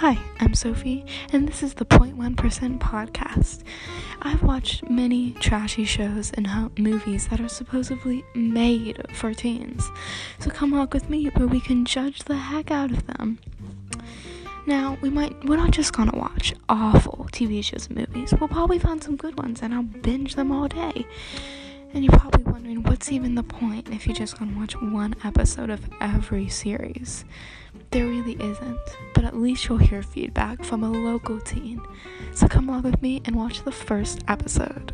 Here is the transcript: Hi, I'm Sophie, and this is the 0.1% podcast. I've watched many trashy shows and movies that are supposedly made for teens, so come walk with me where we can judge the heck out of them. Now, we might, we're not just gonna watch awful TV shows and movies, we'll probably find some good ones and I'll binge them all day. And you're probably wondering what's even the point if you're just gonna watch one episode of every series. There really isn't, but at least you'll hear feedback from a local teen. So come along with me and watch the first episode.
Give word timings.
Hi, 0.00 0.18
I'm 0.40 0.52
Sophie, 0.52 1.06
and 1.32 1.48
this 1.48 1.62
is 1.62 1.72
the 1.72 1.86
0.1% 1.86 2.78
podcast. 2.78 3.62
I've 4.20 4.42
watched 4.42 4.90
many 4.90 5.30
trashy 5.40 5.86
shows 5.86 6.30
and 6.32 6.46
movies 6.78 7.28
that 7.28 7.40
are 7.40 7.48
supposedly 7.48 8.22
made 8.34 9.02
for 9.14 9.32
teens, 9.32 9.90
so 10.38 10.50
come 10.50 10.72
walk 10.72 10.92
with 10.92 11.08
me 11.08 11.28
where 11.28 11.46
we 11.46 11.60
can 11.60 11.86
judge 11.86 12.24
the 12.24 12.36
heck 12.36 12.70
out 12.70 12.90
of 12.90 13.06
them. 13.06 13.38
Now, 14.66 14.98
we 15.00 15.08
might, 15.08 15.34
we're 15.46 15.56
not 15.56 15.70
just 15.70 15.94
gonna 15.94 16.14
watch 16.14 16.52
awful 16.68 17.30
TV 17.32 17.64
shows 17.64 17.86
and 17.86 17.96
movies, 17.96 18.34
we'll 18.38 18.50
probably 18.50 18.78
find 18.78 19.02
some 19.02 19.16
good 19.16 19.38
ones 19.38 19.62
and 19.62 19.72
I'll 19.72 19.82
binge 19.82 20.34
them 20.34 20.52
all 20.52 20.68
day. 20.68 21.06
And 21.94 22.04
you're 22.04 22.18
probably 22.18 22.44
wondering 22.66 22.82
what's 22.90 23.12
even 23.12 23.36
the 23.36 23.44
point 23.44 23.88
if 23.92 24.06
you're 24.06 24.16
just 24.16 24.40
gonna 24.40 24.58
watch 24.58 24.74
one 24.80 25.14
episode 25.22 25.70
of 25.70 25.88
every 26.00 26.48
series. 26.48 27.24
There 27.92 28.06
really 28.06 28.32
isn't, 28.32 28.80
but 29.14 29.24
at 29.24 29.36
least 29.36 29.68
you'll 29.68 29.78
hear 29.78 30.02
feedback 30.02 30.64
from 30.64 30.82
a 30.82 30.90
local 30.90 31.38
teen. 31.38 31.80
So 32.32 32.48
come 32.48 32.68
along 32.68 32.82
with 32.82 33.00
me 33.00 33.22
and 33.24 33.36
watch 33.36 33.62
the 33.62 33.70
first 33.70 34.24
episode. 34.26 34.92